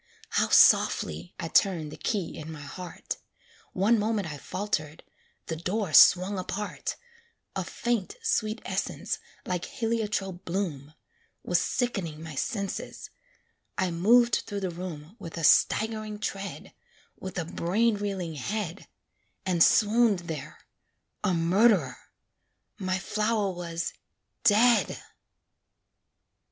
[0.29, 3.17] How softly I turned the key in my heart;
[3.73, 5.03] One moment I faltered
[5.45, 6.95] the door swung apart
[7.55, 10.95] A faint, sweet essence, like heliotrope bloom,
[11.43, 13.11] Was sick'ning my senses;
[13.77, 16.73] I moved through the room With a staggering tread,
[17.19, 18.87] With a brain reeling head,
[19.45, 20.61] And swooned there
[21.23, 21.95] a murd'rer
[22.79, 23.93] my flower was
[24.43, 24.97] dead.